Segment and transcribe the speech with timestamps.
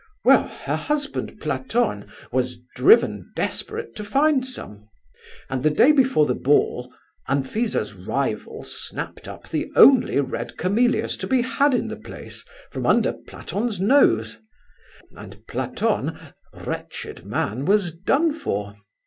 [0.25, 4.89] Well, her husband Platon was driven desperate to find some.
[5.47, 6.91] And the day before the ball,
[7.29, 12.87] Anfisa's rival snapped up the only red camellias to be had in the place, from
[12.87, 14.39] under Platon's nose,
[15.11, 18.73] and Platon—wretched man—was done for.